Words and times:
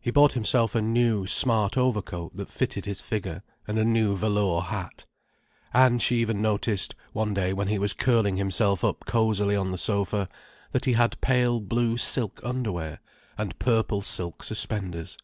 He 0.00 0.10
bought 0.10 0.32
himself 0.32 0.74
a 0.74 0.82
new, 0.82 1.24
smart 1.28 1.76
overcoat, 1.78 2.36
that 2.36 2.48
fitted 2.48 2.84
his 2.84 3.00
figure, 3.00 3.44
and 3.68 3.78
a 3.78 3.84
new 3.84 4.16
velour 4.16 4.60
hat. 4.60 5.04
And 5.72 6.02
she 6.02 6.16
even 6.16 6.42
noticed, 6.42 6.96
one 7.12 7.32
day 7.32 7.52
when 7.52 7.68
he 7.68 7.78
was 7.78 7.94
curling 7.94 8.38
himself 8.38 8.82
up 8.82 9.04
cosily 9.06 9.54
on 9.54 9.70
the 9.70 9.78
sofa, 9.78 10.28
that 10.72 10.84
he 10.84 10.94
had 10.94 11.20
pale 11.20 11.60
blue 11.60 11.96
silk 11.96 12.40
underwear, 12.42 12.98
and 13.38 13.56
purple 13.60 14.00
silk 14.02 14.42
suspenders. 14.42 15.16